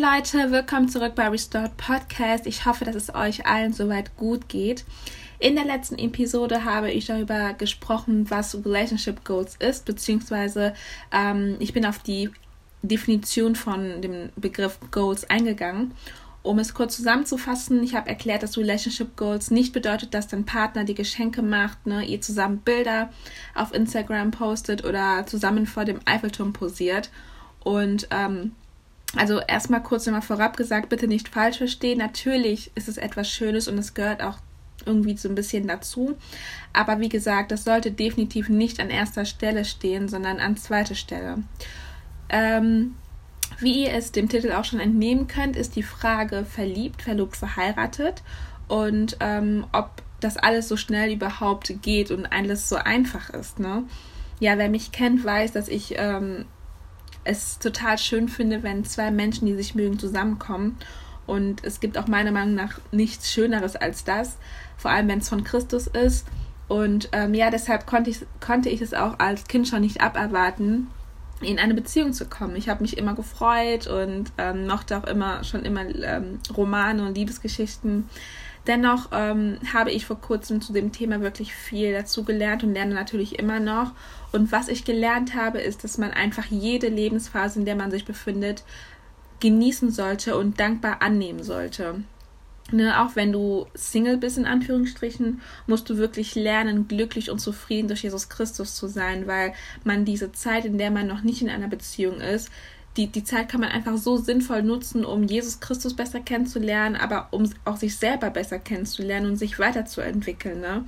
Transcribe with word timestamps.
Leute, 0.00 0.50
willkommen 0.50 0.88
zurück 0.88 1.14
bei 1.14 1.28
Restored 1.28 1.76
Podcast. 1.76 2.46
Ich 2.46 2.64
hoffe, 2.64 2.86
dass 2.86 2.94
es 2.94 3.14
euch 3.14 3.44
allen 3.44 3.74
soweit 3.74 4.16
gut 4.16 4.48
geht. 4.48 4.86
In 5.38 5.56
der 5.56 5.66
letzten 5.66 5.98
Episode 5.98 6.64
habe 6.64 6.90
ich 6.90 7.04
darüber 7.04 7.52
gesprochen, 7.52 8.30
was 8.30 8.54
Relationship 8.64 9.22
Goals 9.26 9.56
ist, 9.56 9.84
beziehungsweise 9.84 10.72
ähm, 11.12 11.56
ich 11.58 11.74
bin 11.74 11.84
auf 11.84 11.98
die 11.98 12.30
Definition 12.80 13.54
von 13.56 14.00
dem 14.00 14.30
Begriff 14.36 14.78
Goals 14.90 15.28
eingegangen. 15.28 15.92
Um 16.42 16.58
es 16.58 16.72
kurz 16.72 16.96
zusammenzufassen, 16.96 17.82
ich 17.82 17.94
habe 17.94 18.08
erklärt, 18.08 18.42
dass 18.42 18.56
Relationship 18.56 19.18
Goals 19.18 19.50
nicht 19.50 19.74
bedeutet, 19.74 20.14
dass 20.14 20.28
dein 20.28 20.46
Partner 20.46 20.84
die 20.84 20.94
Geschenke 20.94 21.42
macht, 21.42 21.86
ne, 21.86 22.06
ihr 22.06 22.22
zusammen 22.22 22.60
Bilder 22.60 23.10
auf 23.54 23.74
Instagram 23.74 24.30
postet 24.30 24.82
oder 24.82 25.26
zusammen 25.26 25.66
vor 25.66 25.84
dem 25.84 26.00
Eiffelturm 26.06 26.54
posiert. 26.54 27.10
Und 27.62 28.08
ähm, 28.10 28.52
also 29.16 29.40
erstmal 29.40 29.82
kurz 29.82 30.06
nochmal 30.06 30.22
vorab 30.22 30.56
gesagt, 30.56 30.88
bitte 30.88 31.08
nicht 31.08 31.28
falsch 31.28 31.58
verstehen. 31.58 31.98
Natürlich 31.98 32.70
ist 32.74 32.88
es 32.88 32.96
etwas 32.96 33.28
Schönes 33.28 33.68
und 33.68 33.78
es 33.78 33.94
gehört 33.94 34.22
auch 34.22 34.38
irgendwie 34.86 35.16
so 35.16 35.28
ein 35.28 35.34
bisschen 35.34 35.66
dazu. 35.66 36.16
Aber 36.72 37.00
wie 37.00 37.08
gesagt, 37.08 37.50
das 37.50 37.64
sollte 37.64 37.90
definitiv 37.90 38.48
nicht 38.48 38.80
an 38.80 38.90
erster 38.90 39.24
Stelle 39.24 39.64
stehen, 39.64 40.08
sondern 40.08 40.38
an 40.38 40.56
zweiter 40.56 40.94
Stelle. 40.94 41.42
Ähm, 42.28 42.94
wie 43.58 43.84
ihr 43.84 43.92
es 43.92 44.12
dem 44.12 44.28
Titel 44.28 44.52
auch 44.52 44.64
schon 44.64 44.80
entnehmen 44.80 45.26
könnt, 45.26 45.56
ist 45.56 45.76
die 45.76 45.82
Frage 45.82 46.44
verliebt, 46.44 47.02
verlobt, 47.02 47.36
verheiratet 47.36 48.22
und 48.68 49.16
ähm, 49.20 49.66
ob 49.72 50.02
das 50.20 50.36
alles 50.36 50.68
so 50.68 50.76
schnell 50.76 51.12
überhaupt 51.12 51.82
geht 51.82 52.10
und 52.10 52.26
alles 52.26 52.68
so 52.68 52.76
einfach 52.76 53.30
ist. 53.30 53.58
Ne? 53.58 53.84
Ja, 54.38 54.56
wer 54.58 54.68
mich 54.68 54.92
kennt, 54.92 55.24
weiß, 55.24 55.52
dass 55.52 55.68
ich 55.68 55.94
ähm, 55.98 56.46
es 57.30 57.58
total 57.58 57.96
schön 57.98 58.28
finde, 58.28 58.62
wenn 58.62 58.84
zwei 58.84 59.10
Menschen, 59.10 59.46
die 59.46 59.54
sich 59.54 59.74
mögen, 59.74 59.98
zusammenkommen. 59.98 60.76
Und 61.26 61.64
es 61.64 61.80
gibt 61.80 61.96
auch 61.96 62.08
meiner 62.08 62.32
Meinung 62.32 62.54
nach 62.54 62.80
nichts 62.90 63.32
Schöneres 63.32 63.76
als 63.76 64.04
das, 64.04 64.36
vor 64.76 64.90
allem 64.90 65.08
wenn 65.08 65.20
es 65.20 65.28
von 65.28 65.44
Christus 65.44 65.86
ist. 65.86 66.26
Und 66.66 67.08
ähm, 67.12 67.34
ja, 67.34 67.50
deshalb 67.50 67.86
konnte 67.86 68.10
ich, 68.10 68.20
konnte 68.40 68.68
ich 68.68 68.80
es 68.80 68.94
auch 68.94 69.18
als 69.18 69.44
Kind 69.44 69.68
schon 69.68 69.80
nicht 69.82 70.00
aberwarten, 70.00 70.88
in 71.40 71.58
eine 71.58 71.74
Beziehung 71.74 72.12
zu 72.12 72.26
kommen. 72.26 72.56
Ich 72.56 72.68
habe 72.68 72.82
mich 72.82 72.98
immer 72.98 73.14
gefreut 73.14 73.86
und 73.86 74.32
ähm, 74.38 74.66
mochte 74.66 74.96
auch 74.98 75.04
immer 75.04 75.42
schon 75.44 75.64
immer 75.64 75.82
ähm, 75.82 76.38
Romane 76.56 77.06
und 77.06 77.16
Liebesgeschichten. 77.16 78.08
Dennoch 78.66 79.08
ähm, 79.12 79.58
habe 79.72 79.90
ich 79.90 80.04
vor 80.04 80.20
kurzem 80.20 80.60
zu 80.60 80.72
dem 80.72 80.92
Thema 80.92 81.22
wirklich 81.22 81.54
viel 81.54 81.92
dazu 81.92 82.24
gelernt 82.24 82.62
und 82.62 82.74
lerne 82.74 82.94
natürlich 82.94 83.38
immer 83.38 83.58
noch. 83.58 83.92
Und 84.32 84.52
was 84.52 84.68
ich 84.68 84.84
gelernt 84.84 85.34
habe, 85.34 85.60
ist, 85.60 85.82
dass 85.82 85.96
man 85.96 86.10
einfach 86.10 86.44
jede 86.46 86.88
Lebensphase, 86.88 87.58
in 87.58 87.64
der 87.64 87.76
man 87.76 87.90
sich 87.90 88.04
befindet, 88.04 88.64
genießen 89.40 89.90
sollte 89.90 90.36
und 90.36 90.60
dankbar 90.60 91.00
annehmen 91.00 91.42
sollte. 91.42 92.04
Ne, 92.72 93.00
auch 93.00 93.16
wenn 93.16 93.32
du 93.32 93.66
Single 93.74 94.16
bist, 94.16 94.38
in 94.38 94.46
Anführungsstrichen, 94.46 95.40
musst 95.66 95.90
du 95.90 95.96
wirklich 95.96 96.34
lernen, 96.34 96.86
glücklich 96.86 97.30
und 97.30 97.40
zufrieden 97.40 97.88
durch 97.88 98.02
Jesus 98.02 98.28
Christus 98.28 98.76
zu 98.76 98.86
sein, 98.86 99.26
weil 99.26 99.54
man 99.82 100.04
diese 100.04 100.30
Zeit, 100.32 100.64
in 100.64 100.78
der 100.78 100.90
man 100.90 101.06
noch 101.06 101.22
nicht 101.22 101.42
in 101.42 101.50
einer 101.50 101.68
Beziehung 101.68 102.20
ist, 102.20 102.50
die, 102.96 103.06
die 103.06 103.24
Zeit 103.24 103.48
kann 103.48 103.60
man 103.60 103.70
einfach 103.70 103.96
so 103.96 104.16
sinnvoll 104.16 104.62
nutzen, 104.62 105.04
um 105.04 105.24
Jesus 105.24 105.60
Christus 105.60 105.94
besser 105.94 106.20
kennenzulernen, 106.20 106.96
aber 106.96 107.28
um 107.30 107.50
auch 107.64 107.76
sich 107.76 107.96
selber 107.96 108.30
besser 108.30 108.58
kennenzulernen 108.58 109.30
und 109.30 109.36
sich 109.36 109.58
weiterzuentwickeln. 109.58 110.60
Ne? 110.60 110.84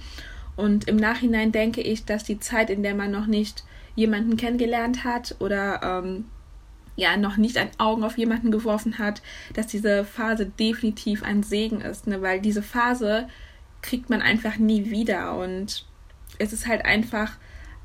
Und 0.57 0.89
im 0.89 0.97
Nachhinein 0.97 1.53
denke 1.53 1.81
ich, 1.81 2.05
dass 2.05 2.25
die 2.25 2.41
Zeit, 2.41 2.71
in 2.71 2.83
der 2.83 2.95
man 2.95 3.11
noch 3.11 3.27
nicht 3.27 3.65
jemanden 3.95 4.37
kennengelernt 4.37 5.05
hat 5.05 5.37
oder 5.39 5.81
ähm, 5.83 6.25
ja 6.97 7.17
noch 7.17 7.37
nicht 7.37 7.57
ein 7.57 7.71
Augen 7.79 8.05
auf 8.05 8.19
jemanden 8.19 8.51
geworfen 8.51 8.99
hat, 8.99 9.23
dass 9.55 9.67
diese 9.67 10.05
Phase 10.05 10.47
definitiv 10.47 11.23
ein 11.23 11.43
Segen 11.43 11.81
ist, 11.81 12.07
ne? 12.07 12.23
weil 12.23 12.41
diese 12.41 12.63
Phase 12.63 13.29
kriegt 13.81 14.11
man 14.11 14.23
einfach 14.23 14.57
nie 14.59 14.91
wieder 14.91 15.37
und 15.37 15.87
es 16.39 16.53
ist 16.53 16.67
halt 16.67 16.85
einfach 16.85 17.33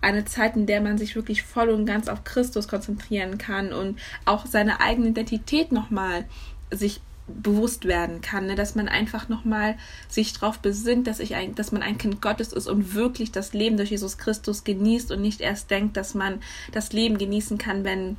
eine 0.02 0.26
Zeit, 0.26 0.56
in 0.56 0.68
der 0.68 0.82
man 0.82 0.98
sich 0.98 1.16
wirklich 1.16 1.44
voll 1.44 1.70
und 1.70 1.86
ganz 1.86 2.08
auf 2.08 2.24
Christus 2.24 2.68
konzentrieren 2.68 3.38
kann 3.38 3.74
und 3.74 4.00
auch 4.26 4.46
seine 4.46 4.80
eigene 4.80 5.10
Identität 5.10 5.72
nochmal 5.72 6.26
sich 6.72 7.02
bewusst 7.28 7.86
werden 7.86 8.22
kann, 8.22 8.48
ne? 8.48 8.56
dass 8.56 8.76
man 8.76 8.88
einfach 8.88 9.28
nochmal 9.28 9.76
sich 10.08 10.34
darauf 10.34 10.60
besinnt, 10.60 11.08
dass, 11.08 11.20
ich 11.20 11.36
ein, 11.36 11.56
dass 11.56 11.72
man 11.72 11.82
ein 11.82 11.98
Kind 11.98 12.22
Gottes 12.22 12.54
ist 12.54 12.68
und 12.68 12.94
wirklich 12.94 13.32
das 13.32 13.54
Leben 13.54 13.76
durch 13.76 13.92
Jesus 13.92 14.18
Christus 14.18 14.64
genießt 14.64 15.12
und 15.12 15.22
nicht 15.22 15.42
erst 15.42 15.70
denkt, 15.70 15.98
dass 15.98 16.14
man 16.14 16.42
das 16.72 16.94
Leben 16.94 17.18
genießen 17.18 17.58
kann, 17.58 17.84
wenn 17.84 18.16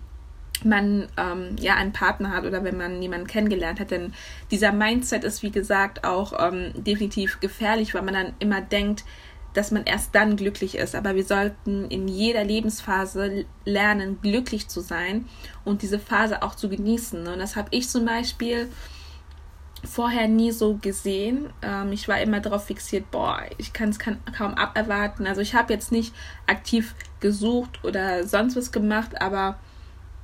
man 0.65 1.09
ähm, 1.17 1.57
ja 1.61 1.75
einen 1.75 1.93
Partner 1.93 2.31
hat 2.31 2.45
oder 2.45 2.65
wenn 2.65 2.77
man 2.77 3.01
jemanden 3.01 3.27
kennengelernt 3.27 3.81
hat. 3.81 3.91
Denn 3.91 4.15
dieser 4.51 4.73
Mindset 4.73 5.25
ist, 5.25 5.43
wie 5.43 5.51
gesagt, 5.51 6.05
auch 6.05 6.33
ähm, 6.39 6.73
definitiv 6.75 7.41
gefährlich, 7.41 7.95
weil 7.95 8.03
man 8.03 8.15
dann 8.15 8.33
immer 8.39 8.61
denkt, 8.61 9.05
dass 9.55 9.71
man 9.71 9.85
erst 9.85 10.15
dann 10.15 10.37
glücklich 10.37 10.77
ist. 10.77 10.95
Aber 10.95 11.15
wir 11.15 11.25
sollten 11.25 11.87
in 11.87 12.07
jeder 12.09 12.45
Lebensphase 12.45 13.45
lernen, 13.65 14.21
glücklich 14.21 14.69
zu 14.69 14.81
sein 14.81 15.27
und 15.65 15.83
diese 15.83 15.99
Phase 15.99 16.43
auch 16.43 16.55
zu 16.55 16.69
genießen. 16.69 17.27
Und 17.27 17.39
das 17.39 17.57
habe 17.57 17.69
ich 17.71 17.89
zum 17.89 18.05
Beispiel 18.05 18.69
vorher 19.85 20.29
nie 20.29 20.51
so 20.51 20.77
gesehen. 20.77 21.51
Ähm, 21.63 21.93
ich 21.93 22.09
war 22.09 22.21
immer 22.21 22.41
darauf 22.41 22.67
fixiert, 22.67 23.11
boah, 23.11 23.43
ich 23.59 23.73
kann 23.73 23.91
es 23.91 23.99
kaum 23.99 24.55
aberwarten. 24.55 25.27
Also 25.27 25.41
ich 25.41 25.55
habe 25.55 25.73
jetzt 25.73 25.93
nicht 25.93 26.15
aktiv 26.47 26.95
gesucht 27.21 27.85
oder 27.85 28.27
sonst 28.27 28.57
was 28.57 28.73
gemacht, 28.73 29.21
aber 29.21 29.59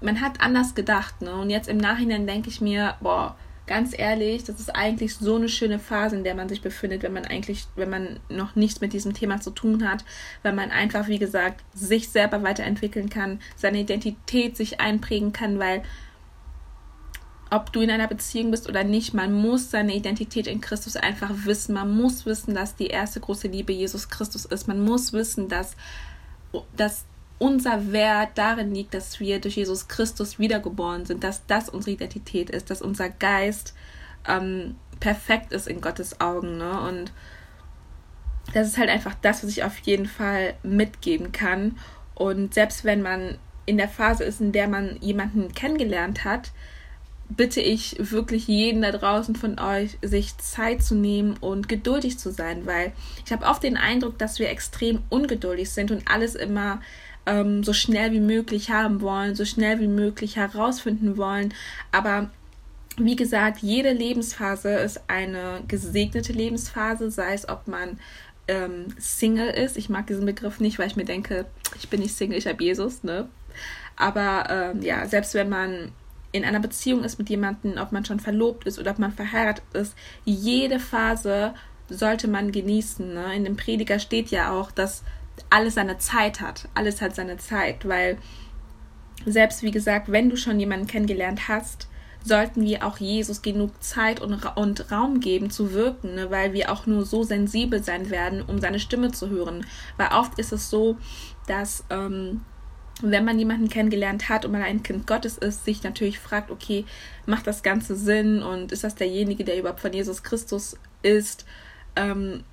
man 0.05 0.21
hat 0.21 0.41
anders 0.41 0.75
gedacht. 0.75 1.23
Ne? 1.23 1.35
Und 1.35 1.51
jetzt 1.51 1.69
im 1.69 1.79
Nachhinein 1.79 2.27
denke 2.27 2.49
ich 2.49 2.61
mir, 2.61 2.97
boah, 3.01 3.37
ganz 3.67 3.99
ehrlich, 3.99 4.45
das 4.45 4.61
ist 4.61 4.75
eigentlich 4.75 5.17
so 5.17 5.37
eine 5.37 5.49
schöne 5.49 5.79
Phase, 5.79 6.17
in 6.17 6.25
der 6.25 6.35
man 6.35 6.49
sich 6.49 6.61
befindet, 6.61 7.03
wenn 7.03 7.15
man 7.15 7.25
eigentlich, 7.25 7.67
wenn 7.77 7.89
man 7.89 8.21
noch 8.29 8.57
nichts 8.57 8.81
mit 8.81 8.93
diesem 8.93 9.15
Thema 9.15 9.41
zu 9.41 9.51
tun 9.51 9.89
hat, 9.89 10.05
weil 10.43 10.53
man 10.53 10.71
einfach, 10.71 11.09
wie 11.09 11.19
gesagt, 11.19 11.65
sich 11.73 12.11
selber 12.11 12.43
weiterentwickeln 12.43 13.09
kann, 13.09 13.41
seine 13.57 13.81
Identität 13.81 14.57
sich 14.57 14.81
einprägen 14.81 15.33
kann, 15.33 15.59
weil 15.59 15.83
ob 17.51 17.73
du 17.73 17.81
in 17.81 17.91
einer 17.91 18.09
Beziehung 18.09 18.51
bist 18.51 18.69
oder 18.69 18.85
nicht, 18.85 19.15
man 19.15 19.33
muss 19.33 19.71
seine 19.71 19.95
Identität 19.95 20.47
in 20.47 20.61
Christus 20.61 20.97
einfach 20.97 21.31
wissen. 21.45 21.75
Man 21.75 21.97
muss 21.97 22.27
wissen, 22.27 22.55
dass 22.55 22.75
die 22.75 22.89
erste 22.89 23.21
große 23.21 23.49
Liebe 23.49 23.73
Jesus 23.73 24.09
Christus 24.09 24.45
ist. 24.45 24.67
Man 24.67 24.85
muss 24.85 25.13
wissen, 25.13 25.49
dass, 25.49 25.77
dass 26.77 27.05
unser 27.39 27.93
Wert 27.93 28.31
darin 28.37 28.75
liegt, 28.75 28.95
dass 28.95 29.21
wir 29.21 29.41
durch 29.41 29.56
Jesus 29.56 29.89
Christus 29.89 30.39
wiedergeboren 30.39 31.05
sind, 31.05 31.25
dass 31.25 31.47
das 31.47 31.69
unsere 31.69 31.93
Identität 31.93 32.50
ist, 32.50 32.71
dass 32.71 32.81
unser 32.81 33.09
Geist 33.09 33.75
ähm, 34.27 34.77
perfekt 35.00 35.53
ist 35.53 35.67
in 35.67 35.81
Gottes 35.81 36.21
Augen. 36.21 36.59
Ne? 36.59 36.81
Und 36.81 37.12
das 38.53 38.69
ist 38.69 38.78
halt 38.78 38.91
einfach 38.91 39.15
das, 39.21 39.43
was 39.43 39.50
ich 39.50 39.65
auf 39.65 39.78
jeden 39.78 40.06
Fall 40.06 40.55
mitgeben 40.62 41.33
kann. 41.33 41.78
Und 42.15 42.55
selbst 42.55 42.84
wenn 42.84 43.03
man 43.03 43.39
in 43.67 43.78
der 43.78 43.89
Phase 43.89 44.25
ist, 44.25 44.41
in 44.41 44.53
der 44.53 44.69
man 44.69 44.97
jemanden 45.00 45.53
kennengelernt 45.53 46.25
hat, 46.25 46.53
bitte 47.28 47.61
ich 47.61 47.97
wirklich 47.99 48.47
jeden 48.47 48.83
da 48.83 48.93
draußen 48.93 49.34
von 49.34 49.59
euch, 49.59 49.99
sich 50.03 50.37
Zeit 50.39 50.83
zu 50.83 50.94
nehmen 50.94 51.37
und 51.41 51.69
geduldig 51.69 52.19
zu 52.19 52.31
sein, 52.31 52.67
weil 52.67 52.93
ich 53.25 53.33
habe 53.33 53.47
oft 53.47 53.62
den 53.62 53.77
Eindruck, 53.77 54.19
dass 54.19 54.39
wir 54.39 54.50
extrem 54.50 55.03
ungeduldig 55.09 55.71
sind 55.71 55.91
und 55.91 56.06
alles 56.06 56.34
immer 56.34 56.81
ähm, 57.27 57.62
so 57.65 57.73
schnell 57.73 58.12
wie 58.12 58.21
möglich 58.21 58.71
haben 58.71 59.01
wollen, 59.01 59.35
so 59.35 59.45
schnell 59.45 59.81
wie 59.81 59.89
möglich 59.89 60.37
herausfinden 60.37 61.17
wollen. 61.17 61.55
Aber 61.93 62.31
wie 62.97 63.17
gesagt, 63.17 63.59
jede 63.59 63.93
Lebensphase 63.93 64.71
ist 64.71 65.03
eine 65.09 65.62
gesegnete 65.67 66.33
Lebensphase, 66.33 67.11
sei 67.11 67.35
es, 67.35 67.49
ob 67.49 67.67
man 67.67 67.99
ähm, 68.47 68.87
Single 68.99 69.49
ist. 69.49 69.77
Ich 69.77 69.89
mag 69.89 70.07
diesen 70.07 70.27
Begriff 70.27 70.61
nicht, 70.61 70.79
weil 70.79 70.87
ich 70.87 70.97
mir 70.97 71.05
denke, 71.05 71.47
ich 71.79 71.89
bin 71.89 72.01
nicht 72.01 72.15
Single, 72.15 72.39
ich 72.39 72.47
habe 72.47 72.62
Jesus, 72.62 73.03
ne? 73.03 73.29
Aber 73.97 74.47
ähm, 74.50 74.82
ja, 74.82 75.06
selbst 75.06 75.35
wenn 75.35 75.49
man 75.49 75.93
in 76.32 76.44
einer 76.44 76.61
Beziehung 76.61 77.05
ist 77.05 77.19
mit 77.19 77.31
jemandem, 77.31 77.79
ob 77.79 77.93
man 77.93 78.05
schon 78.05 78.19
verlobt 78.19 78.67
ist 78.67 78.79
oder 78.81 78.91
ob 78.91 78.99
man 78.99 79.12
verheiratet 79.12 79.65
ist, 79.73 79.94
jede 80.25 80.81
Phase 80.81 81.55
sollte 81.88 82.26
man 82.26 82.50
genießen. 82.50 83.15
Ne? 83.15 83.37
In 83.37 83.44
dem 83.44 83.56
Prediger 83.56 84.00
steht 84.00 84.31
ja 84.31 84.50
auch, 84.50 84.73
dass 84.73 85.05
alles 85.51 85.75
seine 85.75 85.99
Zeit 85.99 86.41
hat. 86.41 86.69
Alles 86.75 87.01
hat 87.01 87.15
seine 87.15 87.37
Zeit, 87.37 87.89
weil 87.89 88.19
selbst 89.27 89.63
wie 89.63 89.71
gesagt, 89.71 90.11
wenn 90.11 90.31
du 90.31 90.37
schon 90.37 90.61
jemanden 90.61 90.87
kennengelernt 90.87 91.49
hast, 91.49 91.89
sollten 92.25 92.63
wir 92.65 92.87
auch 92.87 92.99
Jesus 92.99 93.43
genug 93.43 93.83
Zeit 93.83 94.21
und, 94.21 94.45
und 94.57 94.91
Raum 94.91 95.21
geben 95.21 95.51
zu 95.51 95.73
wirken, 95.73 96.15
ne? 96.15 96.31
weil 96.31 96.55
wir 96.55 96.73
auch 96.73 96.87
nur 96.87 97.05
so 97.05 97.23
sensibel 97.23 97.83
sein 97.83 98.09
werden, 98.09 98.43
um 98.43 98.61
seine 98.61 98.81
Stimme 98.81 99.13
zu 99.13 99.29
hören. 99.29 99.67
Weil 99.99 100.09
oft 100.09 100.39
ist 100.39 100.53
es 100.53 100.71
so, 100.71 100.97
dass 101.47 101.85
ähm, 101.91 102.41
wenn 103.03 103.25
man 103.25 103.39
jemanden 103.39 103.69
kennengelernt 103.69 104.29
hat 104.31 104.47
und 104.47 104.53
man 104.53 104.63
ein 104.63 104.83
Kind 104.83 105.07
Gottes 105.07 105.37
ist, 105.37 105.67
sich 105.67 105.83
natürlich 105.83 106.19
fragt, 106.19 106.51
okay, 106.51 106.87
macht 107.27 107.47
das 107.47 107.63
Ganze 107.63 107.95
Sinn 107.95 108.43
und 108.43 108.73
ist 108.73 108.85
das 108.85 108.95
derjenige, 108.95 109.45
der 109.45 109.59
überhaupt 109.59 109.81
von 109.81 109.93
Jesus 109.93 110.23
Christus 110.23 110.79
ist? 111.03 111.45
Ähm, 111.97 112.45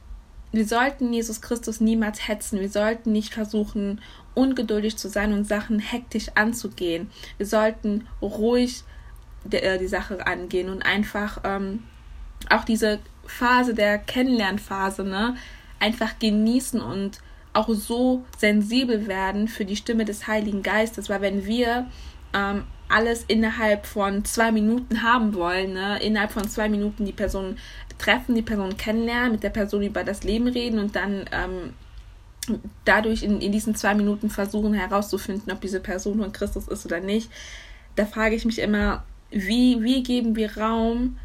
wir 0.52 0.66
sollten 0.66 1.14
Jesus 1.14 1.42
Christus 1.42 1.80
niemals 1.80 2.28
hetzen. 2.28 2.60
Wir 2.60 2.70
sollten 2.70 3.12
nicht 3.12 3.34
versuchen, 3.34 4.02
ungeduldig 4.34 4.98
zu 4.98 5.10
sein 5.10 5.34
und 5.34 5.46
Sachen 5.46 5.80
hektisch 5.80 6.28
anzugehen. 6.36 7.10
Wir 7.38 7.46
sollten 7.46 8.08
ruhig 8.22 8.84
die, 9.46 9.58
äh, 9.58 9.78
die 9.78 9.88
Sache 9.88 10.26
angehen 10.26 10.70
und 10.70 10.84
einfach 10.84 11.40
ähm, 11.44 11.84
auch 12.50 12.64
diese 12.64 13.00
Phase 13.26 13.74
der 13.74 13.98
Kennenlernphase, 13.98 15.04
ne, 15.04 15.36
einfach 15.80 16.20
genießen 16.20 16.82
und 16.82 17.22
auch 17.54 17.70
so 17.70 18.24
sensibel 18.38 19.08
werden 19.08 19.48
für 19.48 19.66
die 19.66 19.76
Stimme 19.76 20.06
des 20.06 20.28
Heiligen 20.28 20.64
Geistes, 20.64 21.10
weil 21.10 21.22
wenn 21.22 21.46
wir 21.46 21.88
ähm, 22.34 22.64
alles 22.92 23.24
innerhalb 23.28 23.86
von 23.86 24.26
zwei 24.26 24.52
Minuten 24.52 25.02
haben 25.02 25.34
wollen, 25.34 25.74
ne? 25.74 26.02
innerhalb 26.02 26.32
von 26.32 26.48
zwei 26.48 26.70
Minuten 26.70 27.06
die 27.06 27.14
Person 27.14 27.58
treffen, 28.02 28.36
die 28.36 28.42
Person 28.42 28.78
kennenlernen, 28.78 29.34
mit 29.34 29.44
der 29.44 29.50
Person 29.50 29.84
über 29.84 30.04
das 30.04 30.24
Leben 30.24 30.48
reden 30.48 30.80
und 30.80 30.96
dann 30.96 31.26
ähm, 31.32 31.74
dadurch 32.86 33.24
in, 33.24 33.40
in 33.40 33.52
diesen 33.52 33.76
zwei 33.76 33.94
Minuten 33.94 34.30
versuchen 34.30 34.74
herauszufinden, 34.74 35.52
ob 35.52 35.62
diese 35.62 35.80
Person 35.80 36.20
von 36.20 36.32
Christus 36.32 36.68
ist 36.68 36.86
oder 36.86 37.00
nicht. 37.00 37.30
Da 37.96 38.06
frage 38.06 38.36
ich 38.36 38.46
mich 38.46 38.60
immer, 38.60 39.04
wie, 39.30 39.82
wie 39.84 40.04
geben 40.04 40.36
wir 40.36 40.58
Raum 40.58 41.18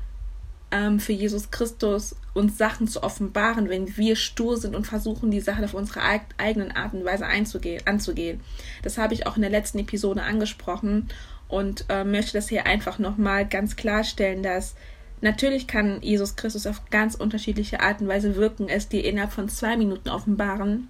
ähm, 0.71 1.01
für 1.01 1.13
Jesus 1.13 1.51
Christus, 1.51 2.17
uns 2.35 2.59
Sachen 2.59 2.87
zu 2.89 3.03
offenbaren, 3.03 3.69
wenn 3.69 3.97
wir 3.97 4.17
stur 4.17 4.59
sind 4.59 4.77
und 4.77 4.87
versuchen, 4.87 5.31
die 5.31 5.41
Sachen 5.41 5.65
auf 5.65 5.75
unsere 5.75 6.01
eigenen 6.37 6.73
Art 6.73 6.93
und 6.93 7.05
Weise 7.05 7.27
einzugehen, 7.27 7.83
anzugehen. 7.87 8.41
Das 8.83 8.99
habe 8.99 9.15
ich 9.15 9.27
auch 9.27 9.37
in 9.37 9.43
der 9.43 9.51
letzten 9.51 9.79
Episode 9.79 10.23
angesprochen 10.23 11.09
und 11.49 11.87
äh, 11.89 12.05
möchte 12.05 12.35
das 12.35 12.49
hier 12.49 12.67
einfach 12.67 12.99
nochmal 12.99 13.47
ganz 13.47 13.77
klarstellen, 13.77 14.43
dass 14.43 14.75
natürlich 15.21 15.67
kann 15.67 16.03
Jesus 16.03 16.37
Christus 16.37 16.67
auf 16.67 16.89
ganz 16.91 17.15
unterschiedliche 17.15 17.81
Art 17.81 18.01
und 18.01 18.09
Weise 18.09 18.37
wirken, 18.37 18.69
es 18.69 18.89
dir 18.89 19.05
innerhalb 19.05 19.33
von 19.33 19.49
zwei 19.49 19.77
Minuten 19.77 20.09
offenbaren, 20.09 20.89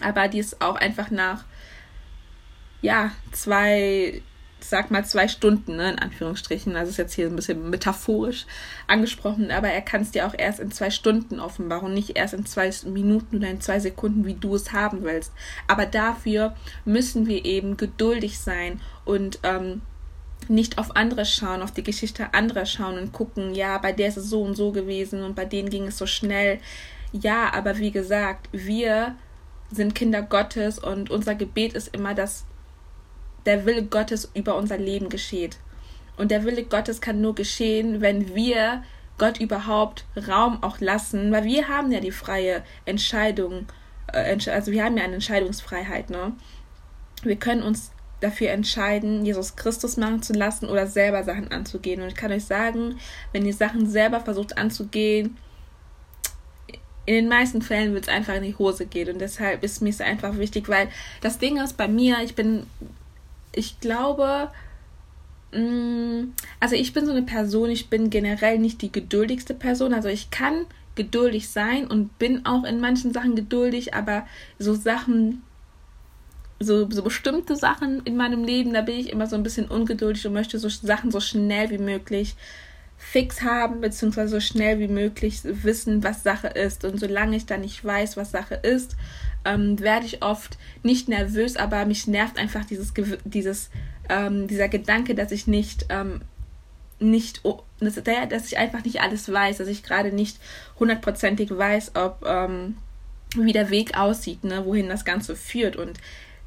aber 0.00 0.28
dies 0.28 0.60
auch 0.60 0.76
einfach 0.76 1.10
nach 1.10 1.44
ja, 2.82 3.10
zwei 3.32 4.22
sag 4.60 4.90
mal 4.90 5.04
zwei 5.04 5.28
Stunden, 5.28 5.76
ne, 5.76 5.92
in 5.92 5.98
Anführungsstrichen. 5.98 6.76
Also 6.76 6.90
ist 6.90 6.96
jetzt 6.96 7.14
hier 7.14 7.26
ein 7.26 7.36
bisschen 7.36 7.70
metaphorisch 7.70 8.46
angesprochen, 8.86 9.50
aber 9.50 9.68
er 9.68 9.82
kann 9.82 10.02
es 10.02 10.10
dir 10.10 10.26
auch 10.26 10.34
erst 10.36 10.60
in 10.60 10.70
zwei 10.70 10.90
Stunden 10.90 11.40
offenbaren, 11.40 11.92
nicht 11.92 12.16
erst 12.16 12.34
in 12.34 12.46
zwei 12.46 12.70
Minuten 12.86 13.38
oder 13.38 13.48
in 13.48 13.60
zwei 13.60 13.80
Sekunden, 13.80 14.26
wie 14.26 14.34
du 14.34 14.54
es 14.54 14.72
haben 14.72 15.02
willst. 15.02 15.32
Aber 15.66 15.86
dafür 15.86 16.54
müssen 16.84 17.26
wir 17.26 17.44
eben 17.44 17.76
geduldig 17.76 18.38
sein 18.38 18.80
und 19.04 19.38
ähm, 19.42 19.82
nicht 20.48 20.78
auf 20.78 20.96
andere 20.96 21.24
schauen, 21.24 21.62
auf 21.62 21.72
die 21.72 21.82
Geschichte 21.82 22.32
anderer 22.34 22.66
schauen 22.66 22.98
und 22.98 23.12
gucken, 23.12 23.54
ja, 23.54 23.78
bei 23.78 23.92
der 23.92 24.08
ist 24.08 24.16
es 24.16 24.30
so 24.30 24.42
und 24.42 24.56
so 24.56 24.72
gewesen 24.72 25.22
und 25.22 25.34
bei 25.34 25.44
denen 25.44 25.70
ging 25.70 25.86
es 25.86 25.98
so 25.98 26.06
schnell. 26.06 26.58
Ja, 27.12 27.52
aber 27.52 27.78
wie 27.78 27.90
gesagt, 27.90 28.48
wir 28.52 29.16
sind 29.70 29.94
Kinder 29.94 30.22
Gottes 30.22 30.78
und 30.78 31.10
unser 31.10 31.34
Gebet 31.34 31.74
ist 31.74 31.94
immer, 31.94 32.14
dass 32.14 32.44
der 33.44 33.64
Wille 33.64 33.84
Gottes 33.84 34.30
über 34.34 34.56
unser 34.56 34.78
Leben 34.78 35.08
geschieht. 35.08 35.58
Und 36.16 36.30
der 36.30 36.44
Wille 36.44 36.64
Gottes 36.64 37.00
kann 37.00 37.20
nur 37.20 37.34
geschehen, 37.34 38.00
wenn 38.00 38.34
wir 38.34 38.82
Gott 39.18 39.40
überhaupt 39.40 40.04
Raum 40.28 40.62
auch 40.62 40.80
lassen, 40.80 41.32
weil 41.32 41.44
wir 41.44 41.68
haben 41.68 41.90
ja 41.90 42.00
die 42.00 42.10
freie 42.10 42.62
Entscheidung, 42.84 43.66
äh, 44.12 44.36
also 44.50 44.72
wir 44.72 44.84
haben 44.84 44.96
ja 44.96 45.04
eine 45.04 45.14
Entscheidungsfreiheit, 45.14 46.10
ne? 46.10 46.32
Wir 47.22 47.36
können 47.36 47.62
uns 47.62 47.92
dafür 48.20 48.50
entscheiden, 48.50 49.24
Jesus 49.24 49.56
Christus 49.56 49.96
machen 49.96 50.22
zu 50.22 50.32
lassen 50.32 50.68
oder 50.68 50.86
selber 50.86 51.22
Sachen 51.24 51.50
anzugehen. 51.50 52.00
Und 52.00 52.08
ich 52.08 52.14
kann 52.14 52.32
euch 52.32 52.44
sagen, 52.44 52.98
wenn 53.32 53.44
ihr 53.44 53.54
Sachen 53.54 53.88
selber 53.88 54.20
versucht 54.20 54.56
anzugehen, 54.56 55.36
in 57.04 57.14
den 57.14 57.28
meisten 57.28 57.62
Fällen 57.62 57.94
wird 57.94 58.08
es 58.08 58.12
einfach 58.12 58.34
in 58.34 58.42
die 58.42 58.56
Hose 58.56 58.86
gehen. 58.86 59.10
Und 59.10 59.20
deshalb 59.20 59.62
ist 59.62 59.80
mir 59.80 59.90
es 59.90 60.00
einfach 60.00 60.38
wichtig, 60.38 60.68
weil 60.68 60.88
das 61.20 61.38
Ding 61.38 61.58
ist 61.58 61.76
bei 61.76 61.86
mir, 61.86 62.18
ich 62.22 62.34
bin 62.34 62.66
ich 63.56 63.80
glaube, 63.80 64.50
mm, 65.52 66.32
also 66.60 66.76
ich 66.76 66.92
bin 66.92 67.06
so 67.06 67.12
eine 67.12 67.22
Person, 67.22 67.70
ich 67.70 67.88
bin 67.88 68.10
generell 68.10 68.58
nicht 68.58 68.82
die 68.82 68.92
geduldigste 68.92 69.54
Person. 69.54 69.94
Also 69.94 70.08
ich 70.08 70.30
kann 70.30 70.66
geduldig 70.94 71.48
sein 71.48 71.86
und 71.86 72.18
bin 72.18 72.46
auch 72.46 72.64
in 72.64 72.80
manchen 72.80 73.12
Sachen 73.12 73.34
geduldig, 73.34 73.94
aber 73.94 74.26
so 74.58 74.74
Sachen, 74.74 75.42
so, 76.58 76.90
so 76.90 77.02
bestimmte 77.02 77.56
Sachen 77.56 78.02
in 78.04 78.16
meinem 78.16 78.44
Leben, 78.44 78.72
da 78.72 78.82
bin 78.82 78.96
ich 78.96 79.10
immer 79.10 79.26
so 79.26 79.36
ein 79.36 79.42
bisschen 79.42 79.66
ungeduldig 79.68 80.26
und 80.26 80.32
möchte 80.32 80.58
so 80.58 80.68
Sachen 80.68 81.10
so 81.10 81.20
schnell 81.20 81.70
wie 81.70 81.78
möglich 81.78 82.34
fix 82.98 83.42
haben, 83.42 83.80
beziehungsweise 83.82 84.30
so 84.30 84.40
schnell 84.40 84.78
wie 84.78 84.88
möglich 84.88 85.40
wissen, 85.44 86.02
was 86.02 86.22
Sache 86.22 86.48
ist. 86.48 86.84
Und 86.84 86.98
solange 86.98 87.36
ich 87.36 87.44
dann 87.44 87.60
nicht 87.60 87.84
weiß, 87.84 88.16
was 88.16 88.30
Sache 88.30 88.54
ist, 88.54 88.96
ähm, 89.44 89.78
werde 89.80 90.06
ich 90.06 90.22
oft 90.22 90.56
nicht 90.82 91.08
nervös, 91.08 91.56
aber 91.56 91.84
mich 91.84 92.06
nervt 92.06 92.38
einfach 92.38 92.64
dieses, 92.64 92.94
dieses 93.24 93.70
ähm, 94.08 94.46
dieser 94.46 94.68
Gedanke, 94.68 95.14
dass 95.14 95.32
ich 95.32 95.46
nicht, 95.46 95.86
ähm, 95.88 96.20
nicht, 96.98 97.42
dass, 97.80 97.94
dass 98.02 98.46
ich 98.46 98.58
einfach 98.58 98.84
nicht 98.84 99.00
alles 99.00 99.30
weiß, 99.30 99.58
dass 99.58 99.68
ich 99.68 99.82
gerade 99.82 100.12
nicht 100.12 100.38
hundertprozentig 100.78 101.50
weiß, 101.56 101.92
ob, 101.96 102.24
ähm, 102.26 102.76
wie 103.36 103.52
der 103.52 103.70
Weg 103.70 103.98
aussieht, 103.98 104.44
ne, 104.44 104.64
wohin 104.64 104.88
das 104.88 105.04
Ganze 105.04 105.36
führt. 105.36 105.76
Und 105.76 105.98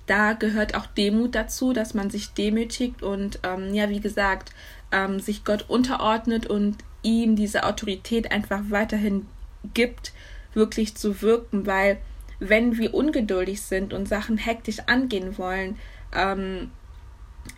da 0.10 0.34
gehört 0.34 0.76
auch 0.76 0.86
Demut 0.88 1.36
dazu, 1.36 1.74
dass 1.74 1.94
man 1.94 2.10
sich 2.10 2.34
demütigt 2.34 3.04
und, 3.04 3.40
ähm, 3.44 3.74
ja, 3.74 3.90
wie 3.90 4.00
gesagt, 4.00 4.54
ähm, 4.92 5.20
sich 5.20 5.44
Gott 5.44 5.66
unterordnet 5.70 6.48
und 6.48 6.78
ihm 7.04 7.36
diese 7.36 7.64
Autorität 7.64 8.32
einfach 8.32 8.62
weiterhin 8.70 9.28
gibt, 9.74 10.14
wirklich 10.54 10.96
zu 10.96 11.22
wirken, 11.22 11.66
weil 11.66 11.98
wenn 12.40 12.78
wir 12.78 12.94
ungeduldig 12.94 13.62
sind 13.62 13.94
und 13.94 14.08
Sachen 14.08 14.38
hektisch 14.38 14.80
angehen 14.88 15.38
wollen, 15.38 15.78
ähm, 16.14 16.72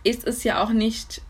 ist 0.04 0.26
es 0.26 0.44
ja 0.44 0.62
auch 0.62 0.70
nicht 0.70 1.22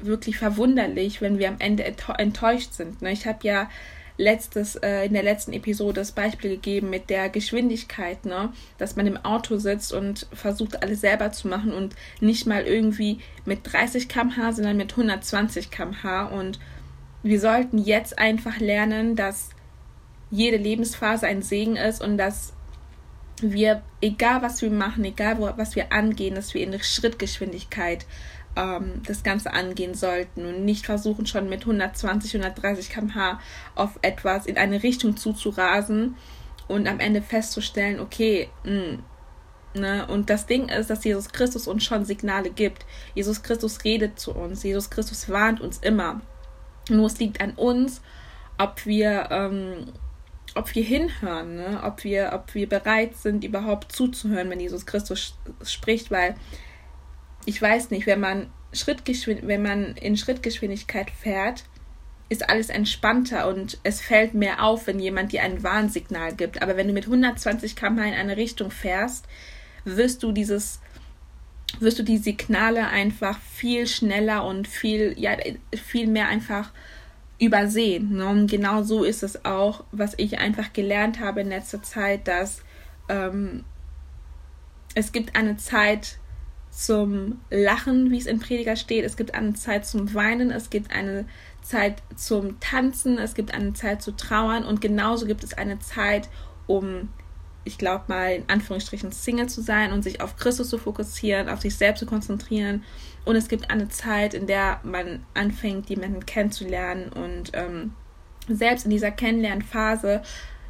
wirklich 0.00 0.38
verwunderlich, 0.38 1.20
wenn 1.20 1.38
wir 1.38 1.48
am 1.48 1.56
Ende 1.58 1.84
enttäuscht 1.84 2.72
sind. 2.72 3.00
Ne? 3.02 3.12
Ich 3.12 3.26
habe 3.26 3.38
ja 3.42 3.70
letztes, 4.16 4.76
äh, 4.76 5.06
in 5.06 5.12
der 5.12 5.22
letzten 5.22 5.52
Episode 5.52 6.00
das 6.00 6.12
Beispiel 6.12 6.50
gegeben 6.50 6.90
mit 6.90 7.10
der 7.10 7.28
Geschwindigkeit, 7.28 8.24
ne? 8.24 8.52
dass 8.78 8.96
man 8.96 9.06
im 9.06 9.16
Auto 9.16 9.58
sitzt 9.58 9.92
und 9.92 10.26
versucht, 10.32 10.82
alles 10.82 11.00
selber 11.00 11.32
zu 11.32 11.48
machen 11.48 11.72
und 11.72 11.94
nicht 12.20 12.46
mal 12.46 12.62
irgendwie 12.62 13.18
mit 13.44 13.60
30 13.64 14.08
km/h, 14.08 14.52
sondern 14.52 14.76
mit 14.76 14.92
120 14.92 15.70
km/h. 15.70 16.26
Und 16.26 16.60
wir 17.22 17.40
sollten 17.40 17.78
jetzt 17.78 18.18
einfach 18.18 18.58
lernen, 18.58 19.16
dass 19.16 19.50
jede 20.30 20.56
Lebensphase 20.56 21.26
ein 21.26 21.42
Segen 21.42 21.76
ist 21.76 22.02
und 22.02 22.18
dass 22.18 22.52
wir, 23.40 23.82
egal 24.00 24.42
was 24.42 24.62
wir 24.62 24.70
machen, 24.70 25.04
egal 25.04 25.38
wo, 25.38 25.50
was 25.56 25.74
wir 25.74 25.92
angehen, 25.92 26.36
dass 26.36 26.54
wir 26.54 26.62
in 26.62 26.78
Schrittgeschwindigkeit 26.80 28.06
ähm, 28.56 29.02
das 29.06 29.22
Ganze 29.22 29.52
angehen 29.52 29.94
sollten 29.94 30.44
und 30.44 30.64
nicht 30.64 30.86
versuchen, 30.86 31.26
schon 31.26 31.48
mit 31.48 31.62
120, 31.62 32.34
130 32.36 32.90
km/h 32.90 33.40
auf 33.74 33.98
etwas 34.02 34.46
in 34.46 34.56
eine 34.56 34.82
Richtung 34.82 35.16
zuzurasen 35.16 36.16
und 36.68 36.88
am 36.88 37.00
Ende 37.00 37.22
festzustellen, 37.22 38.00
okay, 38.00 38.48
mh, 38.64 38.70
hm, 38.70 39.02
Ne? 39.76 40.06
Und 40.06 40.30
das 40.30 40.46
Ding 40.46 40.68
ist, 40.68 40.88
dass 40.88 41.04
Jesus 41.04 41.30
Christus 41.30 41.66
uns 41.66 41.84
schon 41.84 42.04
Signale 42.04 42.50
gibt. 42.50 42.86
Jesus 43.14 43.42
Christus 43.42 43.82
redet 43.82 44.20
zu 44.20 44.32
uns. 44.32 44.62
Jesus 44.62 44.88
Christus 44.88 45.28
warnt 45.28 45.60
uns 45.60 45.78
immer. 45.78 46.20
Nur 46.88 47.06
es 47.06 47.18
liegt 47.18 47.40
an 47.40 47.54
uns, 47.54 48.00
ob 48.56 48.86
wir 48.86 49.28
ähm, 49.32 49.92
ob 50.54 50.72
wir 50.74 50.84
hinhören, 50.84 51.56
ne? 51.56 51.80
ob, 51.82 52.04
wir, 52.04 52.30
ob 52.32 52.54
wir 52.54 52.68
bereit 52.68 53.16
sind, 53.16 53.42
überhaupt 53.42 53.90
zuzuhören, 53.90 54.50
wenn 54.50 54.60
Jesus 54.60 54.86
Christus 54.86 55.36
spricht, 55.64 56.12
weil 56.12 56.36
ich 57.46 57.60
weiß 57.60 57.90
nicht, 57.90 58.06
wenn 58.06 58.20
man, 58.20 58.46
wenn 59.42 59.62
man 59.62 59.94
in 59.96 60.16
Schrittgeschwindigkeit 60.16 61.10
fährt, 61.10 61.64
ist 62.28 62.48
alles 62.48 62.68
entspannter 62.68 63.48
und 63.48 63.78
es 63.82 64.00
fällt 64.00 64.34
mehr 64.34 64.62
auf, 64.62 64.86
wenn 64.86 64.98
jemand 64.98 65.32
dir 65.32 65.42
ein 65.42 65.62
Warnsignal 65.62 66.34
gibt. 66.34 66.62
Aber 66.62 66.76
wenn 66.76 66.88
du 66.88 66.94
mit 66.94 67.04
120 67.04 67.76
km 67.76 67.98
in 67.98 68.14
eine 68.14 68.36
Richtung 68.36 68.70
fährst, 68.70 69.26
wirst 69.84 70.22
du 70.22 70.32
dieses 70.32 70.80
wirst 71.80 71.98
du 71.98 72.04
die 72.04 72.18
Signale 72.18 72.86
einfach 72.86 73.38
viel 73.40 73.86
schneller 73.88 74.44
und 74.44 74.68
viel 74.68 75.14
ja 75.16 75.36
viel 75.72 76.06
mehr 76.06 76.28
einfach 76.28 76.70
übersehen. 77.40 78.16
Ne? 78.16 78.26
Und 78.26 78.50
genau 78.50 78.82
so 78.82 79.04
ist 79.04 79.22
es 79.22 79.44
auch, 79.44 79.84
was 79.90 80.14
ich 80.16 80.38
einfach 80.38 80.72
gelernt 80.72 81.20
habe 81.20 81.40
in 81.40 81.48
letzter 81.48 81.82
Zeit, 81.82 82.28
dass 82.28 82.62
ähm, 83.08 83.64
es 84.94 85.12
gibt 85.12 85.34
eine 85.36 85.56
Zeit 85.56 86.18
zum 86.74 87.40
Lachen, 87.50 88.10
wie 88.10 88.18
es 88.18 88.26
in 88.26 88.40
Prediger 88.40 88.76
steht, 88.76 89.04
es 89.04 89.16
gibt 89.16 89.34
eine 89.34 89.54
Zeit 89.54 89.86
zum 89.86 90.12
Weinen, 90.14 90.50
es 90.50 90.70
gibt 90.70 90.90
eine 90.90 91.26
Zeit 91.62 92.02
zum 92.16 92.58
Tanzen, 92.60 93.18
es 93.18 93.34
gibt 93.34 93.54
eine 93.54 93.72
Zeit 93.74 94.02
zu 94.02 94.12
trauern 94.12 94.64
und 94.64 94.80
genauso 94.80 95.26
gibt 95.26 95.44
es 95.44 95.54
eine 95.54 95.78
Zeit, 95.78 96.28
um 96.66 97.08
ich 97.66 97.78
glaube 97.78 98.04
mal 98.08 98.32
in 98.34 98.48
Anführungsstrichen 98.48 99.12
Single 99.12 99.48
zu 99.48 99.62
sein 99.62 99.92
und 99.92 100.02
sich 100.02 100.20
auf 100.20 100.36
Christus 100.36 100.68
zu 100.68 100.76
fokussieren, 100.76 101.48
auf 101.48 101.60
sich 101.60 101.76
selbst 101.76 102.00
zu 102.00 102.06
konzentrieren 102.06 102.82
und 103.24 103.36
es 103.36 103.48
gibt 103.48 103.70
eine 103.70 103.88
Zeit, 103.88 104.34
in 104.34 104.46
der 104.46 104.80
man 104.82 105.24
anfängt, 105.32 105.88
jemanden 105.88 106.26
kennenzulernen. 106.26 107.10
Und 107.10 107.52
ähm, 107.54 107.94
selbst 108.48 108.84
in 108.84 108.90
dieser 108.90 109.10
Kennenlernphase 109.10 110.22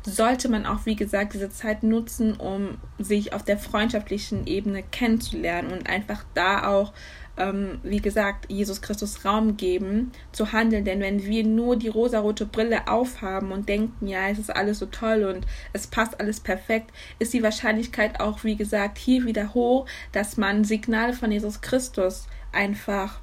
sollte 0.05 0.51
man 0.51 0.67
auch, 0.67 0.85
wie 0.85 0.97
gesagt, 0.97 1.33
diese 1.33 1.51
Zeit 1.51 1.83
nutzen, 1.83 2.35
um 2.35 2.79
sich 2.99 3.33
auf 3.33 3.43
der 3.43 3.59
freundschaftlichen 3.59 4.47
Ebene 4.47 4.83
kennenzulernen 4.83 5.73
und 5.73 5.89
einfach 5.89 6.25
da 6.35 6.69
auch, 6.69 6.93
ähm, 7.39 7.79
wie 7.83 8.01
gesagt, 8.01 8.51
Jesus 8.51 8.83
Christus 8.83 9.25
Raum 9.25 9.57
geben, 9.57 10.13
zu 10.31 10.53
handeln. 10.53 10.85
Denn 10.85 11.01
wenn 11.01 11.25
wir 11.25 11.45
nur 11.45 11.77
die 11.77 11.89
rosarote 11.89 12.45
Brille 12.45 12.87
aufhaben 12.87 13.51
und 13.51 13.69
denken, 13.69 14.07
ja, 14.07 14.29
es 14.29 14.39
ist 14.39 14.55
alles 14.55 14.79
so 14.79 14.87
toll 14.87 15.25
und 15.25 15.47
es 15.73 15.87
passt 15.87 16.21
alles 16.21 16.39
perfekt, 16.39 16.93
ist 17.19 17.33
die 17.33 17.43
Wahrscheinlichkeit 17.43 18.21
auch, 18.21 18.45
wie 18.45 18.57
gesagt, 18.57 18.99
hier 18.99 19.25
wieder 19.25 19.55
hoch, 19.55 19.87
dass 20.13 20.37
man 20.37 20.65
Signale 20.65 21.15
von 21.15 21.33
Jesus 21.33 21.63
Christus 21.63 22.27
einfach 22.53 23.21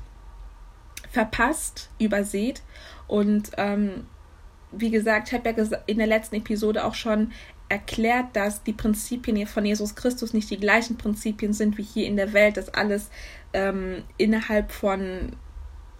verpasst, 1.12 1.90
übersieht 2.00 2.64
und 3.08 3.52
ähm, 3.58 4.06
wie 4.72 4.92
gesagt, 4.92 5.28
ich 5.28 5.34
habe 5.34 5.50
ja 5.50 5.78
in 5.86 5.98
der 5.98 6.08
letzten 6.08 6.36
Episode 6.36 6.86
auch 6.86 6.96
schon 6.96 7.32
erklärt, 7.70 8.28
dass 8.34 8.64
die 8.64 8.74
Prinzipien 8.74 9.48
von 9.48 9.66
Jesus 9.66 9.96
Christus 9.96 10.34
nicht 10.34 10.50
die 10.50 10.60
gleichen 10.60 10.98
Prinzipien 10.98 11.54
sind 11.54 11.78
wie 11.78 11.84
hier 11.84 12.06
in 12.06 12.18
der 12.18 12.34
Welt, 12.34 12.58
dass 12.58 12.74
alles 12.74 13.10
ähm, 13.54 14.04
innerhalb 14.18 14.72
von, 14.72 15.32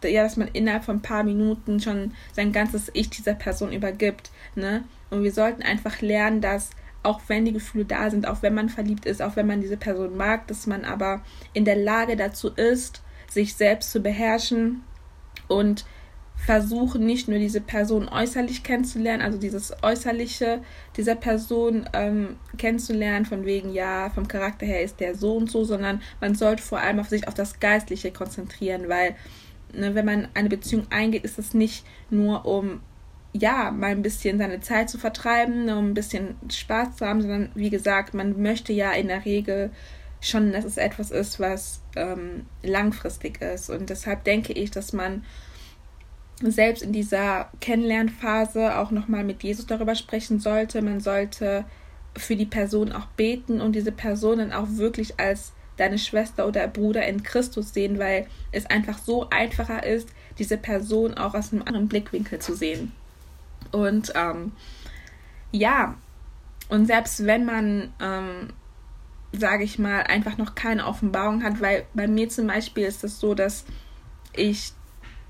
ja, 0.04 0.24
dass 0.24 0.36
man 0.36 0.50
innerhalb 0.50 0.84
von 0.84 0.98
ein 0.98 1.02
paar 1.02 1.24
Minuten 1.24 1.80
schon 1.80 2.14
sein 2.34 2.52
ganzes 2.52 2.92
Ich 2.94 3.10
dieser 3.10 3.36
Person 3.36 3.72
übergibt. 3.72 4.32
Ne? 4.56 4.84
Und 5.10 5.24
wir 5.24 5.32
sollten 5.32 5.64
einfach 5.64 6.02
lernen, 6.02 6.42
dass 6.42 6.72
auch 7.04 7.22
wenn 7.28 7.46
die 7.46 7.54
Gefühle 7.54 7.86
da 7.86 8.10
sind, 8.10 8.28
auch 8.28 8.42
wenn 8.42 8.54
man 8.54 8.70
verliebt 8.70 9.06
ist, 9.06 9.22
auch 9.22 9.36
wenn 9.36 9.48
man 9.48 9.62
diese 9.62 9.78
Person 9.78 10.18
mag, 10.18 10.48
dass 10.48 10.68
man 10.68 10.86
aber 10.86 11.22
in 11.54 11.66
der 11.66 11.78
Lage 11.78 12.16
dazu 12.16 12.50
ist, 12.50 13.02
sich 13.30 13.56
selbst 13.56 13.92
zu 13.92 14.02
beherrschen 14.02 14.84
und 15.48 15.86
versuchen 16.46 17.06
nicht 17.06 17.28
nur 17.28 17.38
diese 17.38 17.62
Person 17.62 18.10
äußerlich 18.10 18.64
kennenzulernen, 18.64 19.22
also 19.22 19.38
dieses 19.38 19.74
Äußerliche 19.84 20.62
dieser 20.98 21.16
Person 21.16 21.88
ähm, 21.94 22.38
kennenzulernen, 22.58 23.26
von 23.26 23.46
wegen, 23.46 23.72
ja, 23.72 24.10
vom 24.10 24.28
Charakter 24.28 24.66
her 24.66 24.82
ist 24.82 25.00
der 25.00 25.16
so 25.16 25.36
und 25.36 25.52
so, 25.52 25.64
sondern 25.64 26.02
man 26.20 26.34
sollte 26.34 26.64
vor 26.64 26.80
allem 26.80 27.00
auf 27.00 27.10
sich 27.10 27.28
auf 27.28 27.36
das 27.36 27.60
Geistliche 27.60 28.12
konzentrieren, 28.12 28.90
weil 28.90 29.16
ne, 29.72 29.94
wenn 29.94 30.06
man 30.06 30.28
eine 30.34 30.50
Beziehung 30.50 30.88
eingeht, 30.90 31.24
ist 31.24 31.38
es 31.38 31.54
nicht 31.54 31.86
nur 32.10 32.46
um 32.46 32.82
ja, 33.34 33.72
mal 33.72 33.92
ein 33.92 34.02
bisschen 34.02 34.40
seine 34.40 34.60
Zeit 34.60 34.90
zu 34.90 34.98
vertreiben, 34.98 35.70
um 35.70 35.92
ein 35.92 35.94
bisschen 35.94 36.36
Spaß 36.50 36.98
zu 36.98 37.06
haben, 37.06 37.22
sondern 37.22 37.52
wie 37.56 37.70
gesagt, 37.70 38.14
man 38.14 38.42
möchte 38.42 38.74
ja 38.74 38.92
in 38.92 39.08
der 39.08 39.24
Regel 39.24 39.72
schon, 40.20 40.52
dass 40.52 40.66
es 40.66 40.78
etwas 40.78 41.12
ist, 41.12 41.40
was 41.40 41.82
ähm, 41.96 42.46
langfristig 42.62 43.42
ist. 43.42 43.70
Und 43.70 43.90
deshalb 43.90 44.24
denke 44.26 44.52
ich, 44.54 44.70
dass 44.70 44.92
man 44.92 45.24
selbst 46.50 46.82
in 46.82 46.94
dieser 46.94 47.50
Kennenlernphase 47.60 48.78
auch 48.78 48.92
nochmal 48.92 49.24
mit 49.24 49.44
Jesus 49.44 49.68
darüber 49.68 49.96
sprechen 49.96 50.40
sollte. 50.40 50.82
Man 50.82 51.00
sollte 51.00 51.66
für 52.18 52.36
die 52.36 52.46
Person 52.46 52.92
auch 52.92 53.06
beten 53.18 53.62
und 53.62 53.74
diese 53.74 53.92
Person 53.92 54.40
dann 54.40 54.52
auch 54.52 54.68
wirklich 54.70 55.20
als 55.20 55.54
deine 55.78 55.98
Schwester 55.98 56.48
oder 56.48 56.68
Bruder 56.68 57.06
in 57.06 57.24
Christus 57.24 57.74
sehen, 57.74 58.00
weil 58.00 58.28
es 58.52 58.66
einfach 58.66 58.98
so 58.98 59.30
einfacher 59.30 59.86
ist, 59.86 60.10
diese 60.38 60.58
Person 60.58 61.14
auch 61.16 61.34
aus 61.34 61.52
einem 61.52 61.64
anderen 61.64 61.88
Blickwinkel 61.88 62.40
zu 62.40 62.56
sehen. 62.56 62.92
Und 63.72 64.12
ähm, 64.16 64.52
ja, 65.52 65.96
und 66.70 66.86
selbst 66.86 67.26
wenn 67.26 67.46
man, 67.46 67.94
ähm, 68.02 68.54
sage 69.34 69.64
ich 69.64 69.80
mal, 69.80 70.04
einfach 70.04 70.38
noch 70.38 70.56
keine 70.56 70.86
Offenbarung 70.86 71.44
hat, 71.44 71.62
weil 71.62 71.86
bei 71.94 72.08
mir 72.08 72.30
zum 72.30 72.48
Beispiel 72.48 72.86
ist 72.86 73.04
es 73.04 73.14
das 73.14 73.20
so, 73.20 73.34
dass 73.34 73.66
ich 74.34 74.74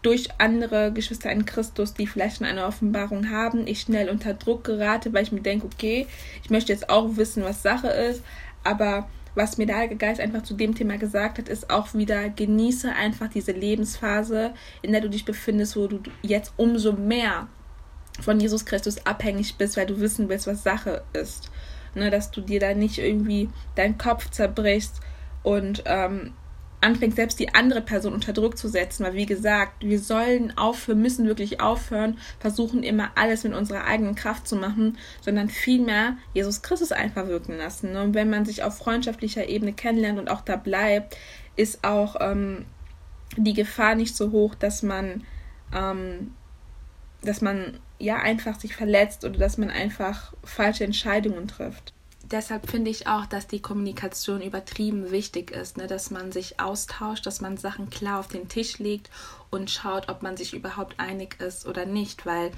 durch 0.01 0.29
andere 0.39 0.91
Geschwister 0.91 1.31
in 1.31 1.45
Christus, 1.45 1.93
die 1.93 2.07
vielleicht 2.07 2.37
schon 2.37 2.47
eine 2.47 2.65
Offenbarung 2.65 3.29
haben, 3.29 3.67
ich 3.67 3.81
schnell 3.81 4.09
unter 4.09 4.33
Druck 4.33 4.63
gerate, 4.63 5.13
weil 5.13 5.23
ich 5.23 5.31
mir 5.31 5.41
denke, 5.41 5.67
okay, 5.67 6.07
ich 6.43 6.49
möchte 6.49 6.73
jetzt 6.73 6.89
auch 6.89 7.17
wissen, 7.17 7.43
was 7.43 7.61
Sache 7.61 7.89
ist, 7.89 8.23
aber 8.63 9.07
was 9.35 9.57
mir 9.57 9.65
der 9.65 9.77
Heilige 9.77 9.95
Geist 9.95 10.19
einfach 10.19 10.43
zu 10.43 10.55
dem 10.55 10.75
Thema 10.75 10.97
gesagt 10.97 11.37
hat, 11.37 11.47
ist 11.47 11.69
auch 11.69 11.93
wieder, 11.93 12.29
genieße 12.29 12.91
einfach 12.91 13.29
diese 13.29 13.53
Lebensphase, 13.53 14.53
in 14.81 14.91
der 14.91 15.01
du 15.01 15.09
dich 15.09 15.23
befindest, 15.23 15.77
wo 15.77 15.87
du 15.87 15.99
jetzt 16.21 16.53
umso 16.57 16.93
mehr 16.93 17.47
von 18.19 18.39
Jesus 18.39 18.65
Christus 18.65 19.05
abhängig 19.05 19.55
bist, 19.55 19.77
weil 19.77 19.85
du 19.85 19.99
wissen 19.99 20.27
willst, 20.27 20.47
was 20.47 20.63
Sache 20.63 21.03
ist. 21.13 21.49
Ne, 21.93 22.09
dass 22.09 22.31
du 22.31 22.39
dir 22.39 22.61
da 22.61 22.73
nicht 22.73 22.99
irgendwie 22.99 23.49
deinen 23.75 23.97
Kopf 23.97 24.29
zerbrichst 24.29 25.01
und 25.43 25.83
ähm, 25.85 26.31
anfängt, 26.81 27.15
selbst 27.15 27.39
die 27.39 27.53
andere 27.53 27.81
Person 27.81 28.13
unter 28.13 28.33
Druck 28.33 28.57
zu 28.57 28.67
setzen. 28.67 29.05
Weil, 29.05 29.13
wie 29.13 29.25
gesagt, 29.25 29.83
wir 29.83 29.99
sollen 29.99 30.57
aufhören, 30.57 31.01
müssen 31.01 31.27
wirklich 31.27 31.61
aufhören, 31.61 32.17
versuchen 32.39 32.83
immer 32.83 33.11
alles 33.15 33.43
mit 33.43 33.53
unserer 33.53 33.85
eigenen 33.85 34.15
Kraft 34.15 34.47
zu 34.47 34.55
machen, 34.55 34.97
sondern 35.21 35.49
vielmehr 35.49 36.17
Jesus 36.33 36.61
Christus 36.61 36.91
einfach 36.91 37.27
wirken 37.27 37.57
lassen. 37.57 37.95
Und 37.95 38.13
wenn 38.13 38.29
man 38.29 38.45
sich 38.45 38.63
auf 38.63 38.77
freundschaftlicher 38.77 39.47
Ebene 39.47 39.73
kennenlernt 39.73 40.19
und 40.19 40.29
auch 40.29 40.41
da 40.41 40.55
bleibt, 40.55 41.17
ist 41.55 41.83
auch 41.83 42.15
ähm, 42.19 42.65
die 43.37 43.53
Gefahr 43.53 43.95
nicht 43.95 44.15
so 44.15 44.31
hoch, 44.31 44.55
dass 44.55 44.83
man, 44.83 45.23
ähm, 45.73 46.33
dass 47.21 47.41
man 47.41 47.79
ja 47.99 48.17
einfach 48.17 48.59
sich 48.59 48.75
verletzt 48.75 49.23
oder 49.23 49.37
dass 49.37 49.57
man 49.57 49.69
einfach 49.69 50.33
falsche 50.43 50.83
Entscheidungen 50.83 51.47
trifft 51.47 51.93
deshalb 52.31 52.69
finde 52.69 52.89
ich 52.89 53.07
auch, 53.07 53.25
dass 53.25 53.47
die 53.47 53.61
Kommunikation 53.61 54.41
übertrieben 54.41 55.11
wichtig 55.11 55.51
ist, 55.51 55.77
ne? 55.77 55.87
dass 55.87 56.11
man 56.11 56.31
sich 56.31 56.59
austauscht, 56.59 57.25
dass 57.25 57.41
man 57.41 57.57
Sachen 57.57 57.89
klar 57.89 58.19
auf 58.19 58.27
den 58.27 58.47
Tisch 58.47 58.79
legt 58.79 59.09
und 59.49 59.69
schaut, 59.69 60.09
ob 60.09 60.21
man 60.21 60.37
sich 60.37 60.53
überhaupt 60.53 60.99
einig 60.99 61.39
ist 61.39 61.65
oder 61.67 61.85
nicht, 61.85 62.25
weil 62.25 62.51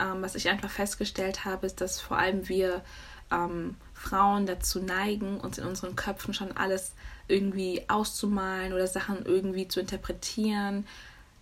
ähm, 0.00 0.22
was 0.22 0.34
ich 0.34 0.48
einfach 0.48 0.70
festgestellt 0.70 1.44
habe, 1.44 1.66
ist, 1.66 1.80
dass 1.80 2.00
vor 2.00 2.18
allem 2.18 2.48
wir 2.48 2.82
ähm, 3.30 3.76
Frauen 3.94 4.46
dazu 4.46 4.80
neigen, 4.80 5.38
uns 5.40 5.58
in 5.58 5.66
unseren 5.66 5.96
Köpfen 5.96 6.34
schon 6.34 6.52
alles 6.56 6.92
irgendwie 7.28 7.84
auszumalen 7.88 8.72
oder 8.72 8.86
Sachen 8.86 9.24
irgendwie 9.24 9.68
zu 9.68 9.80
interpretieren 9.80 10.86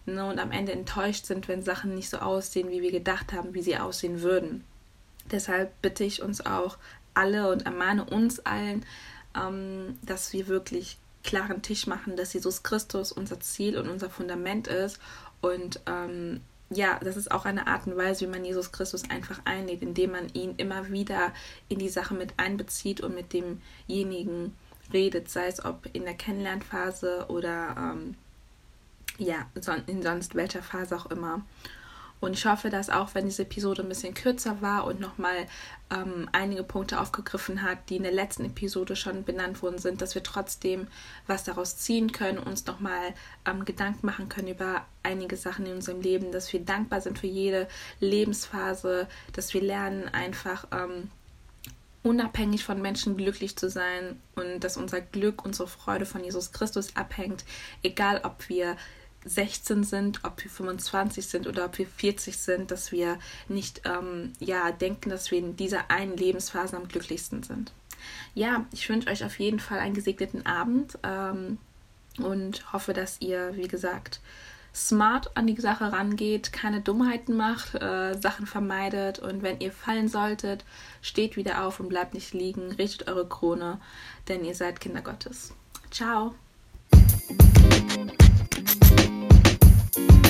ne? 0.06 0.24
und 0.24 0.38
am 0.38 0.52
Ende 0.52 0.72
enttäuscht 0.72 1.26
sind, 1.26 1.48
wenn 1.48 1.62
Sachen 1.62 1.94
nicht 1.94 2.10
so 2.10 2.18
aussehen, 2.18 2.70
wie 2.70 2.82
wir 2.82 2.92
gedacht 2.92 3.32
haben, 3.32 3.54
wie 3.54 3.62
sie 3.62 3.78
aussehen 3.78 4.22
würden. 4.22 4.64
Deshalb 5.30 5.80
bitte 5.80 6.04
ich 6.04 6.22
uns 6.22 6.44
auch, 6.44 6.76
alle 7.20 7.50
und 7.50 7.66
ermahne 7.66 8.04
uns 8.04 8.40
allen, 8.40 8.84
ähm, 9.36 9.98
dass 10.02 10.32
wir 10.32 10.48
wirklich 10.48 10.96
klaren 11.22 11.60
Tisch 11.60 11.86
machen, 11.86 12.16
dass 12.16 12.32
Jesus 12.32 12.62
Christus 12.62 13.12
unser 13.12 13.40
Ziel 13.40 13.76
und 13.76 13.88
unser 13.90 14.08
Fundament 14.08 14.68
ist. 14.68 14.98
Und 15.42 15.80
ähm, 15.86 16.40
ja, 16.70 16.98
das 17.02 17.16
ist 17.16 17.30
auch 17.30 17.44
eine 17.44 17.66
Art 17.66 17.86
und 17.86 17.96
Weise, 17.96 18.26
wie 18.26 18.30
man 18.30 18.44
Jesus 18.44 18.72
Christus 18.72 19.08
einfach 19.10 19.40
einlädt, 19.44 19.82
indem 19.82 20.12
man 20.12 20.28
ihn 20.32 20.54
immer 20.56 20.90
wieder 20.90 21.32
in 21.68 21.78
die 21.78 21.88
Sache 21.90 22.14
mit 22.14 22.32
einbezieht 22.38 23.02
und 23.02 23.14
mit 23.14 23.34
demjenigen 23.34 24.56
redet, 24.92 25.28
sei 25.28 25.46
es 25.46 25.64
ob 25.64 25.88
in 25.92 26.04
der 26.04 26.14
Kennenlernphase 26.14 27.26
oder 27.28 27.76
ähm, 27.76 28.14
ja, 29.18 29.46
in 29.86 30.02
sonst 30.02 30.34
welcher 30.34 30.62
Phase 30.62 30.96
auch 30.96 31.06
immer. 31.06 31.44
Und 32.20 32.34
ich 32.34 32.44
hoffe, 32.44 32.68
dass 32.68 32.90
auch 32.90 33.14
wenn 33.14 33.24
diese 33.24 33.42
Episode 33.42 33.82
ein 33.82 33.88
bisschen 33.88 34.14
kürzer 34.14 34.60
war 34.60 34.84
und 34.84 35.00
nochmal 35.00 35.46
ähm, 35.90 36.28
einige 36.32 36.62
Punkte 36.62 37.00
aufgegriffen 37.00 37.62
hat, 37.62 37.78
die 37.88 37.96
in 37.96 38.02
der 38.02 38.12
letzten 38.12 38.44
Episode 38.44 38.94
schon 38.94 39.24
benannt 39.24 39.62
worden 39.62 39.78
sind, 39.78 40.02
dass 40.02 40.14
wir 40.14 40.22
trotzdem 40.22 40.86
was 41.26 41.44
daraus 41.44 41.78
ziehen 41.78 42.12
können, 42.12 42.38
uns 42.38 42.66
nochmal 42.66 43.14
ähm, 43.46 43.64
Gedanken 43.64 44.04
machen 44.04 44.28
können 44.28 44.48
über 44.48 44.84
einige 45.02 45.36
Sachen 45.36 45.64
in 45.66 45.76
unserem 45.76 46.02
Leben, 46.02 46.30
dass 46.30 46.52
wir 46.52 46.60
dankbar 46.60 47.00
sind 47.00 47.18
für 47.18 47.26
jede 47.26 47.68
Lebensphase, 48.00 49.08
dass 49.32 49.54
wir 49.54 49.62
lernen 49.62 50.08
einfach 50.08 50.66
ähm, 50.72 51.10
unabhängig 52.02 52.64
von 52.64 52.80
Menschen 52.80 53.16
glücklich 53.16 53.56
zu 53.56 53.68
sein 53.68 54.20
und 54.34 54.60
dass 54.60 54.76
unser 54.76 55.00
Glück, 55.00 55.44
unsere 55.44 55.68
Freude 55.68 56.06
von 56.06 56.24
Jesus 56.24 56.52
Christus 56.52 56.96
abhängt, 56.96 57.44
egal 57.82 58.20
ob 58.24 58.48
wir 58.48 58.76
16 59.24 59.84
sind, 59.84 60.20
ob 60.24 60.42
wir 60.42 60.50
25 60.50 61.26
sind 61.26 61.46
oder 61.46 61.66
ob 61.66 61.78
wir 61.78 61.86
40 61.86 62.36
sind, 62.36 62.70
dass 62.70 62.90
wir 62.92 63.18
nicht 63.48 63.82
ähm, 63.84 64.32
ja, 64.38 64.72
denken, 64.72 65.10
dass 65.10 65.30
wir 65.30 65.38
in 65.38 65.56
dieser 65.56 65.90
einen 65.90 66.16
Lebensphase 66.16 66.76
am 66.76 66.88
glücklichsten 66.88 67.42
sind. 67.42 67.72
Ja, 68.34 68.64
ich 68.72 68.88
wünsche 68.88 69.10
euch 69.10 69.24
auf 69.24 69.38
jeden 69.38 69.60
Fall 69.60 69.78
einen 69.78 69.94
gesegneten 69.94 70.46
Abend 70.46 70.98
ähm, 71.02 71.58
und 72.18 72.72
hoffe, 72.72 72.94
dass 72.94 73.20
ihr, 73.20 73.56
wie 73.56 73.68
gesagt, 73.68 74.20
smart 74.74 75.36
an 75.36 75.46
die 75.46 75.60
Sache 75.60 75.92
rangeht, 75.92 76.52
keine 76.52 76.80
Dummheiten 76.80 77.36
macht, 77.36 77.74
äh, 77.74 78.14
Sachen 78.20 78.46
vermeidet 78.46 79.18
und 79.18 79.42
wenn 79.42 79.60
ihr 79.60 79.72
fallen 79.72 80.08
solltet, 80.08 80.64
steht 81.02 81.36
wieder 81.36 81.64
auf 81.64 81.80
und 81.80 81.88
bleibt 81.88 82.14
nicht 82.14 82.32
liegen, 82.32 82.72
richtet 82.72 83.08
eure 83.08 83.28
Krone, 83.28 83.80
denn 84.28 84.44
ihr 84.44 84.54
seid 84.54 84.80
Kinder 84.80 85.02
Gottes. 85.02 85.52
Ciao! 85.90 86.34
you 89.96 90.29